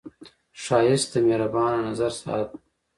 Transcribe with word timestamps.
ښایست 0.63 1.07
د 1.13 1.15
مهربان 1.27 1.75
نظر 1.87 2.11
ساه 2.19 2.41
ده 2.47 2.55